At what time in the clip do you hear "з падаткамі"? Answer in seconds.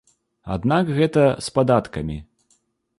1.47-2.17